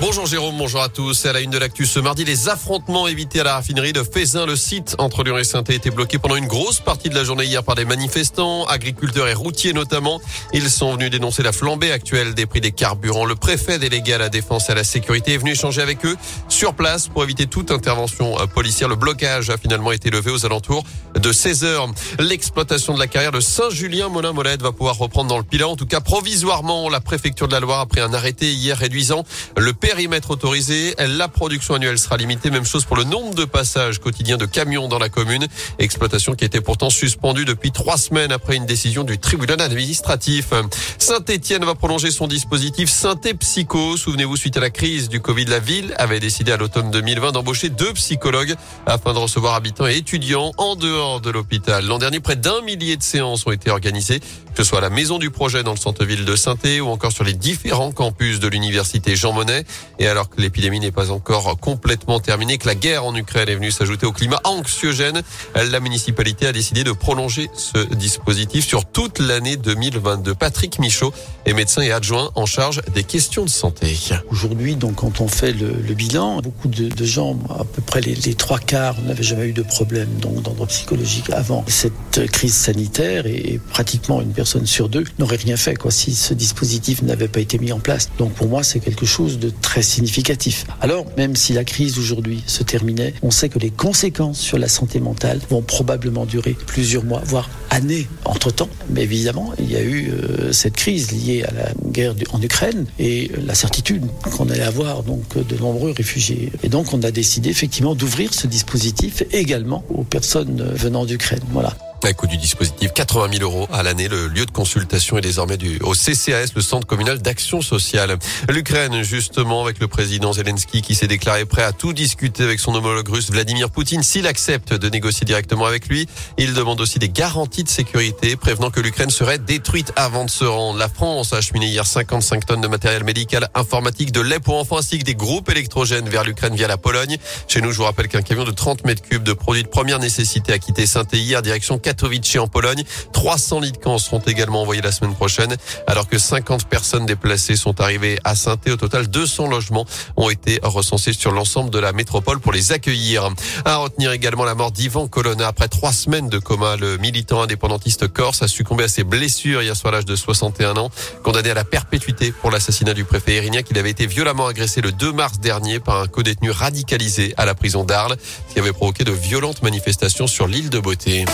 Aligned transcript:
Bonjour 0.00 0.24
Jérôme, 0.24 0.56
bonjour 0.56 0.80
à 0.80 0.88
tous. 0.88 1.26
À 1.26 1.34
la 1.34 1.40
une 1.40 1.50
de 1.50 1.58
l'actu 1.58 1.84
ce 1.84 2.00
mardi, 2.00 2.24
les 2.24 2.48
affrontements 2.48 3.06
évités 3.06 3.40
à 3.40 3.44
la 3.44 3.54
raffinerie 3.56 3.92
de 3.92 4.02
Fézin. 4.02 4.46
Le 4.46 4.56
site 4.56 4.96
entre 4.96 5.22
Lyon 5.22 5.36
et 5.36 5.44
saint 5.44 5.62
été 5.62 5.90
bloqué 5.90 6.18
pendant 6.18 6.36
une 6.36 6.46
grosse 6.46 6.80
partie 6.80 7.10
de 7.10 7.14
la 7.14 7.22
journée 7.22 7.44
hier 7.44 7.62
par 7.62 7.74
des 7.74 7.84
manifestants, 7.84 8.64
agriculteurs 8.64 9.28
et 9.28 9.34
routiers 9.34 9.74
notamment. 9.74 10.18
Ils 10.54 10.70
sont 10.70 10.94
venus 10.94 11.10
dénoncer 11.10 11.42
la 11.42 11.52
flambée 11.52 11.92
actuelle 11.92 12.32
des 12.32 12.46
prix 12.46 12.62
des 12.62 12.72
carburants. 12.72 13.26
Le 13.26 13.34
préfet 13.34 13.78
délégué 13.78 14.14
à 14.14 14.18
la 14.18 14.30
défense 14.30 14.70
et 14.70 14.72
à 14.72 14.74
la 14.74 14.84
sécurité 14.84 15.34
est 15.34 15.36
venu 15.36 15.50
échanger 15.50 15.82
avec 15.82 16.06
eux 16.06 16.16
sur 16.48 16.72
place 16.72 17.08
pour 17.08 17.22
éviter 17.22 17.46
toute 17.46 17.70
intervention 17.70 18.36
policière. 18.54 18.88
Le 18.88 18.96
blocage 18.96 19.50
a 19.50 19.58
finalement 19.58 19.92
été 19.92 20.08
levé 20.08 20.30
aux 20.30 20.46
alentours 20.46 20.82
de 21.14 21.30
16 21.30 21.64
heures. 21.64 21.88
L'exploitation 22.18 22.94
de 22.94 22.98
la 22.98 23.06
carrière 23.06 23.32
de 23.32 23.40
Saint-Julien-Molin-Molette 23.40 24.62
va 24.62 24.72
pouvoir 24.72 24.96
reprendre 24.96 25.28
dans 25.28 25.38
le 25.38 25.44
Pilat. 25.44 25.68
En 25.68 25.76
tout 25.76 25.86
cas, 25.86 26.00
provisoirement, 26.00 26.88
la 26.88 27.00
préfecture 27.00 27.48
de 27.48 27.52
la 27.52 27.60
Loire 27.60 27.80
a 27.80 27.86
pris 27.86 28.00
un 28.00 28.14
arrêté 28.14 28.50
hier 28.50 28.78
réduisant 28.78 29.24
le 29.58 29.74
périmètre 29.90 30.30
autorisé. 30.30 30.94
La 30.98 31.26
production 31.26 31.74
annuelle 31.74 31.98
sera 31.98 32.16
limitée. 32.16 32.48
Même 32.50 32.64
chose 32.64 32.84
pour 32.84 32.96
le 32.96 33.02
nombre 33.02 33.34
de 33.34 33.44
passages 33.44 33.98
quotidiens 33.98 34.36
de 34.36 34.46
camions 34.46 34.86
dans 34.86 35.00
la 35.00 35.08
commune. 35.08 35.48
Exploitation 35.80 36.34
qui 36.34 36.44
était 36.44 36.60
pourtant 36.60 36.90
suspendue 36.90 37.44
depuis 37.44 37.72
trois 37.72 37.96
semaines 37.96 38.30
après 38.30 38.54
une 38.54 38.66
décision 38.66 39.02
du 39.02 39.18
tribunal 39.18 39.60
administratif. 39.60 40.52
Saint-Etienne 40.98 41.64
va 41.64 41.74
prolonger 41.74 42.12
son 42.12 42.28
dispositif 42.28 42.88
Synthé 42.88 43.34
Psycho. 43.34 43.96
Souvenez-vous, 43.96 44.36
suite 44.36 44.56
à 44.58 44.60
la 44.60 44.70
crise 44.70 45.08
du 45.08 45.18
Covid, 45.18 45.46
la 45.46 45.58
ville 45.58 45.92
avait 45.98 46.20
décidé 46.20 46.52
à 46.52 46.56
l'automne 46.56 46.92
2020 46.92 47.32
d'embaucher 47.32 47.68
deux 47.68 47.92
psychologues 47.94 48.54
afin 48.86 49.12
de 49.12 49.18
recevoir 49.18 49.54
habitants 49.54 49.88
et 49.88 49.96
étudiants 49.96 50.52
en 50.56 50.76
dehors 50.76 51.20
de 51.20 51.30
l'hôpital. 51.30 51.84
L'an 51.84 51.98
dernier, 51.98 52.20
près 52.20 52.36
d'un 52.36 52.60
millier 52.62 52.96
de 52.96 53.02
séances 53.02 53.44
ont 53.44 53.50
été 53.50 53.70
organisées, 53.70 54.20
que 54.20 54.62
ce 54.62 54.62
soit 54.62 54.78
à 54.78 54.82
la 54.82 54.90
maison 54.90 55.18
du 55.18 55.30
projet 55.30 55.64
dans 55.64 55.72
le 55.72 55.78
centre-ville 55.78 56.24
de 56.24 56.36
saint 56.36 56.54
ou 56.80 56.86
encore 56.86 57.10
sur 57.10 57.24
les 57.24 57.32
différents 57.32 57.90
campus 57.90 58.38
de 58.38 58.46
l'université 58.46 59.16
Jean 59.16 59.32
Monnet. 59.32 59.64
Et 59.98 60.06
alors 60.06 60.30
que 60.30 60.40
l'épidémie 60.40 60.80
n'est 60.80 60.92
pas 60.92 61.10
encore 61.10 61.58
complètement 61.58 62.20
terminée, 62.20 62.58
que 62.58 62.66
la 62.66 62.74
guerre 62.74 63.04
en 63.04 63.14
Ukraine 63.14 63.48
est 63.48 63.54
venue 63.54 63.70
s'ajouter 63.70 64.06
au 64.06 64.12
climat 64.12 64.40
anxiogène, 64.44 65.22
la 65.54 65.80
municipalité 65.80 66.46
a 66.46 66.52
décidé 66.52 66.84
de 66.84 66.92
prolonger 66.92 67.50
ce 67.54 67.78
dispositif 67.94 68.66
sur 68.66 68.86
toute 68.86 69.18
l'année 69.18 69.56
2022. 69.56 70.34
Patrick 70.34 70.78
Michaud 70.78 71.12
est 71.46 71.52
médecin 71.52 71.82
et 71.82 71.92
adjoint 71.92 72.30
en 72.34 72.46
charge 72.46 72.80
des 72.94 73.04
questions 73.04 73.44
de 73.44 73.50
santé. 73.50 73.96
Aujourd'hui, 74.30 74.76
donc, 74.76 74.96
quand 74.96 75.20
on 75.20 75.28
fait 75.28 75.52
le, 75.52 75.94
bilan, 75.94 76.40
beaucoup 76.40 76.68
de, 76.68 77.04
gens, 77.04 77.38
à 77.50 77.64
peu 77.64 77.82
près 77.82 78.00
les, 78.00 78.34
trois 78.34 78.58
quarts, 78.58 79.00
n'avaient 79.02 79.22
jamais 79.22 79.46
eu 79.46 79.52
de 79.52 79.62
problème 79.62 80.08
donc 80.20 80.42
d'ordre 80.42 80.66
psychologique 80.66 81.30
avant 81.30 81.64
cette 81.66 82.30
crise 82.30 82.54
sanitaire 82.54 83.26
et 83.26 83.60
pratiquement 83.70 84.20
une 84.20 84.32
personne 84.32 84.66
sur 84.66 84.88
deux 84.88 85.04
n'aurait 85.18 85.36
rien 85.36 85.56
fait 85.56 85.74
quoi 85.74 85.90
si 85.90 86.14
ce 86.14 86.34
dispositif 86.34 87.02
n'avait 87.02 87.28
pas 87.28 87.40
été 87.40 87.58
mis 87.58 87.72
en 87.72 87.80
place. 87.80 88.10
Donc 88.18 88.32
pour 88.32 88.48
moi, 88.48 88.62
c'est 88.62 88.80
quelque 88.80 89.06
chose 89.06 89.38
de 89.38 89.50
très 89.60 89.82
significatif. 89.82 90.66
Alors, 90.80 91.06
même 91.16 91.36
si 91.36 91.52
la 91.52 91.64
crise 91.64 91.98
aujourd'hui 91.98 92.42
se 92.46 92.62
terminait, 92.62 93.14
on 93.22 93.30
sait 93.30 93.48
que 93.48 93.58
les 93.58 93.70
conséquences 93.70 94.40
sur 94.40 94.58
la 94.58 94.68
santé 94.68 95.00
mentale 95.00 95.40
vont 95.48 95.62
probablement 95.62 96.26
durer 96.26 96.56
plusieurs 96.66 97.04
mois, 97.04 97.22
voire 97.24 97.48
années 97.70 98.08
entre-temps. 98.24 98.68
Mais 98.90 99.02
évidemment, 99.02 99.52
il 99.58 99.70
y 99.70 99.76
a 99.76 99.82
eu 99.82 100.10
euh, 100.10 100.52
cette 100.52 100.74
crise 100.74 101.12
liée 101.12 101.44
à 101.44 101.52
la 101.52 101.68
guerre 101.90 102.14
en 102.32 102.40
Ukraine 102.42 102.86
et 102.98 103.30
la 103.44 103.54
certitude 103.54 104.04
qu'on 104.36 104.48
allait 104.48 104.62
avoir 104.62 105.02
donc 105.02 105.36
de 105.36 105.56
nombreux 105.56 105.92
réfugiés. 105.92 106.52
Et 106.62 106.68
donc, 106.68 106.92
on 106.92 107.02
a 107.02 107.10
décidé 107.10 107.50
effectivement 107.50 107.94
d'ouvrir 107.94 108.34
ce 108.34 108.46
dispositif 108.46 109.22
également 109.32 109.84
aux 109.88 110.04
personnes 110.04 110.62
venant 110.74 111.04
d'Ukraine. 111.04 111.40
Voilà. 111.52 111.76
À 112.02 112.14
coût 112.14 112.26
du 112.26 112.38
dispositif, 112.38 112.92
80 112.94 113.38
000 113.38 113.42
euros 113.44 113.68
à 113.70 113.82
l'année. 113.82 114.08
Le 114.08 114.26
lieu 114.26 114.46
de 114.46 114.50
consultation 114.50 115.18
est 115.18 115.20
désormais 115.20 115.58
du, 115.58 115.78
au 115.82 115.92
CCAS, 115.92 116.52
le 116.56 116.62
Centre 116.62 116.86
communal 116.86 117.20
d'action 117.20 117.60
sociale. 117.60 118.18
L'Ukraine, 118.48 119.02
justement, 119.02 119.62
avec 119.62 119.78
le 119.80 119.86
président 119.86 120.32
Zelensky 120.32 120.80
qui 120.80 120.94
s'est 120.94 121.06
déclaré 121.06 121.44
prêt 121.44 121.62
à 121.62 121.72
tout 121.72 121.92
discuter 121.92 122.42
avec 122.42 122.58
son 122.58 122.74
homologue 122.74 123.08
russe 123.08 123.30
Vladimir 123.30 123.70
Poutine 123.70 124.02
s'il 124.02 124.26
accepte 124.26 124.72
de 124.72 124.88
négocier 124.88 125.26
directement 125.26 125.66
avec 125.66 125.88
lui. 125.88 126.08
Il 126.38 126.54
demande 126.54 126.80
aussi 126.80 126.98
des 126.98 127.10
garanties 127.10 127.64
de 127.64 127.68
sécurité, 127.68 128.34
prévenant 128.34 128.70
que 128.70 128.80
l'Ukraine 128.80 129.10
serait 129.10 129.38
détruite 129.38 129.92
avant 129.94 130.24
de 130.24 130.30
se 130.30 130.44
rendre. 130.44 130.78
La 130.78 130.88
France 130.88 131.32
a 131.34 131.36
acheminé 131.36 131.66
hier 131.66 131.86
55 131.86 132.46
tonnes 132.46 132.60
de 132.62 132.68
matériel 132.68 133.04
médical 133.04 133.48
informatique, 133.54 134.10
de 134.10 134.22
lait 134.22 134.40
pour 134.40 134.58
enfants 134.58 134.78
ainsi 134.78 134.98
que 134.98 135.04
des 135.04 135.14
groupes 135.14 135.50
électrogènes 135.50 136.08
vers 136.08 136.24
l'Ukraine 136.24 136.56
via 136.56 136.66
la 136.66 136.78
Pologne. 136.78 137.18
Chez 137.46 137.60
nous, 137.60 137.70
je 137.70 137.76
vous 137.76 137.84
rappelle 137.84 138.08
qu'un 138.08 138.22
camion 138.22 138.44
de 138.44 138.52
30 138.52 138.84
mètres 138.84 139.02
cubes 139.02 139.22
de 139.22 139.34
produits 139.34 139.62
de 139.62 139.68
première 139.68 139.98
nécessité 139.98 140.52
a 140.52 140.58
quitté 140.58 140.86
Saint-Étienne 140.86 141.10
direction 141.42 141.78
Katowice 141.90 142.38
en 142.38 142.46
Pologne. 142.46 142.84
300 143.12 143.60
lits 143.60 143.72
de 143.72 143.76
camp 143.76 143.98
seront 143.98 144.20
également 144.20 144.62
envoyés 144.62 144.82
la 144.82 144.92
semaine 144.92 145.14
prochaine, 145.14 145.56
alors 145.88 146.08
que 146.08 146.18
50 146.18 146.66
personnes 146.66 147.04
déplacées 147.04 147.56
sont 147.56 147.80
arrivées 147.80 148.20
à 148.22 148.36
saint 148.36 148.56
Au 148.68 148.76
total, 148.76 149.08
200 149.08 149.48
logements 149.48 149.86
ont 150.16 150.30
été 150.30 150.60
recensés 150.62 151.12
sur 151.12 151.32
l'ensemble 151.32 151.70
de 151.70 151.80
la 151.80 151.92
métropole 151.92 152.38
pour 152.38 152.52
les 152.52 152.70
accueillir. 152.70 153.28
À 153.64 153.78
retenir 153.78 154.12
également 154.12 154.44
la 154.44 154.54
mort 154.54 154.70
d'Ivan 154.70 155.08
Colonna 155.08 155.48
après 155.48 155.66
trois 155.66 155.92
semaines 155.92 156.28
de 156.28 156.38
coma. 156.38 156.76
Le 156.76 156.96
militant 156.98 157.42
indépendantiste 157.42 158.06
corse 158.06 158.42
a 158.42 158.48
succombé 158.48 158.84
à 158.84 158.88
ses 158.88 159.02
blessures 159.02 159.62
hier 159.62 159.74
soir 159.74 159.92
à 159.92 159.96
l'âge 159.96 160.04
de 160.04 160.14
61 160.14 160.76
ans, 160.76 160.90
condamné 161.24 161.50
à 161.50 161.54
la 161.54 161.64
perpétuité 161.64 162.30
pour 162.30 162.52
l'assassinat 162.52 162.94
du 162.94 163.04
préfet 163.04 163.34
Erignac. 163.34 163.66
Il 163.70 163.78
avait 163.78 163.90
été 163.90 164.06
violemment 164.06 164.46
agressé 164.46 164.80
le 164.80 164.92
2 164.92 165.12
mars 165.12 165.40
dernier 165.40 165.80
par 165.80 166.00
un 166.00 166.06
co-détenu 166.06 166.52
radicalisé 166.52 167.34
à 167.36 167.46
la 167.46 167.56
prison 167.56 167.82
d'Arles, 167.82 168.16
qui 168.52 168.60
avait 168.60 168.72
provoqué 168.72 169.02
de 169.02 169.12
violentes 169.12 169.62
manifestations 169.62 170.28
sur 170.28 170.46
l'île 170.46 170.70
de 170.70 170.78
Beauté. 170.78 171.24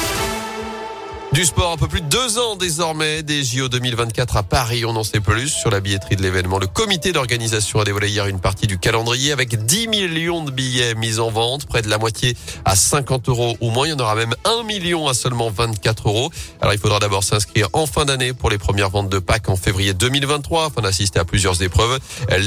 Du 1.37 1.45
sport, 1.45 1.73
un 1.73 1.77
peu 1.77 1.87
plus 1.87 2.01
de 2.01 2.07
deux 2.07 2.39
ans 2.39 2.57
désormais 2.57 3.23
des 3.23 3.45
JO 3.45 3.69
2024 3.69 4.39
à 4.39 4.43
Paris. 4.43 4.87
On 4.87 4.97
en 4.97 5.05
sait 5.05 5.21
plus 5.21 5.51
sur 5.51 5.69
la 5.69 5.81
billetterie 5.81 6.17
de 6.17 6.23
l'événement. 6.23 6.59
Le 6.59 6.67
comité 6.67 7.13
d'organisation 7.13 7.79
a 7.79 7.85
dévoilé 7.85 8.09
hier 8.09 8.27
une 8.27 8.41
partie 8.41 8.67
du 8.67 8.79
calendrier 8.79 9.33
avec 9.33 9.67
10 9.67 9.89
millions 9.89 10.43
de 10.43 10.51
billets 10.51 10.95
mis 10.95 11.19
en 11.19 11.31
vente, 11.31 11.67
près 11.67 11.83
de 11.83 11.91
la 11.91 11.99
moitié 11.99 12.35
à 12.65 12.75
50 12.75 13.29
euros 13.29 13.55
ou 13.61 13.69
moins. 13.69 13.87
Il 13.87 13.91
y 13.91 13.93
en 13.93 13.99
aura 13.99 14.15
même 14.15 14.35
1 14.47 14.63
million 14.63 15.09
à 15.09 15.13
seulement 15.13 15.51
24 15.51 16.09
euros. 16.09 16.31
Alors 16.63 16.73
il 16.73 16.81
faudra 16.81 17.01
d'abord 17.01 17.23
s'inscrire 17.23 17.69
en 17.75 17.85
fin 17.85 18.07
d'année 18.07 18.33
pour 18.33 18.49
les 18.49 18.57
premières 18.57 18.89
ventes 18.89 19.11
de 19.11 19.19
Pâques 19.19 19.51
en 19.51 19.57
février 19.57 19.93
2023 19.93 20.69
afin 20.69 20.81
d'assister 20.81 21.19
à 21.19 21.27
plusieurs 21.27 21.61
épreuves. 21.63 21.99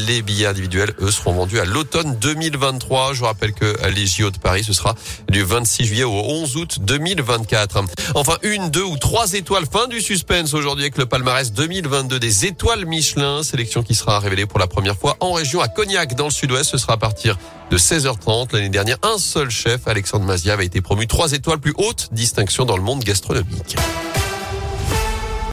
Les 0.08 0.24
billets 0.24 0.48
individuels, 0.48 0.96
eux, 1.00 1.12
seront 1.12 1.34
vendus 1.34 1.60
à 1.60 1.66
l'automne 1.66 2.18
2023. 2.20 3.14
Je 3.14 3.20
vous 3.20 3.26
rappelle 3.26 3.54
que 3.54 3.78
les 3.94 4.08
JO 4.08 4.32
de 4.32 4.40
Paris, 4.40 4.64
ce 4.64 4.74
sera 4.74 4.96
du 5.30 5.44
26 5.44 5.86
juillet 5.86 6.06
au 6.06 6.24
11 6.26 6.56
août 6.58 6.80
2024. 6.82 7.84
Enfin, 8.16 8.38
une, 8.42 8.72
deux, 8.72 8.79
deux 8.80 8.86
ou 8.86 8.98
trois 8.98 9.34
étoiles. 9.34 9.66
Fin 9.70 9.88
du 9.88 10.00
suspense 10.00 10.54
aujourd'hui 10.54 10.86
avec 10.86 10.98
le 10.98 11.06
palmarès 11.06 11.52
2022 11.52 12.18
des 12.18 12.46
étoiles 12.46 12.86
Michelin. 12.86 13.44
Sélection 13.44 13.84
qui 13.84 13.94
sera 13.94 14.22
révélée 14.22 14.46
pour 14.46 14.58
la 14.58 14.68
première 14.68 14.96
fois 14.96 15.18
en 15.20 15.34
région 15.34 15.60
à 15.60 15.68
Cognac 15.68 16.16
dans 16.16 16.24
le 16.24 16.32
sud-ouest. 16.32 16.70
Ce 16.70 16.78
sera 16.78 16.94
à 16.94 16.98
partir 16.98 17.38
de 17.72 17.78
16h30. 17.78 18.54
L'année 18.54 18.70
dernière, 18.70 18.96
un 19.04 19.18
seul 19.18 19.50
chef, 19.50 19.86
Alexandre 19.86 20.24
Mazia, 20.24 20.54
avait 20.54 20.66
été 20.66 20.80
promu 20.80 21.08
trois 21.08 21.34
étoiles 21.34 21.60
plus 21.60 21.74
haute 21.78 22.08
distinction 22.14 22.64
dans 22.64 22.78
le 22.78 22.84
monde 22.84 23.04
gastronomique. 23.04 23.76